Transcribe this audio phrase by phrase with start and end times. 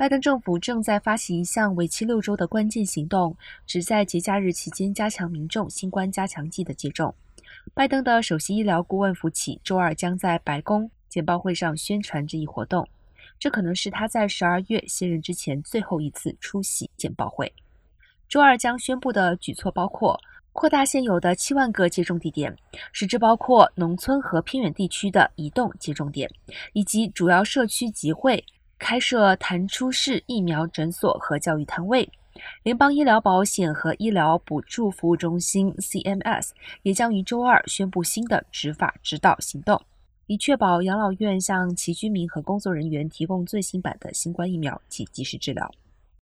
[0.00, 7.14] 拜登政府正在发起一项为期六周的关键行动，旨在节假日期间加强民众新冠加强剂的接种。
[7.74, 12.88] 拜登的首席医疗顾问福奇周二将在白宫简报会上宣传这一活动，
[13.38, 17.52] 这可能是他在十二月卸任之前最后一次出席简报会。
[18.26, 20.18] 周二将宣布的举措包括
[20.54, 22.56] 扩大现有的七万个接种地点，
[22.90, 26.30] 使之包括农村和偏远地区的移动接种点，
[26.72, 28.42] 以及主要社区集会。
[28.80, 32.10] 开设弹出式疫苗诊所和教育摊位，
[32.62, 36.50] 联邦医疗保险和医疗补助服务中心 （CMS）
[36.82, 39.80] 也将于周二宣布新的执法指导行动，
[40.26, 45.70] 以确保养老院向其居民和工作人员提供最新版的新冠疫苗及及时治疗。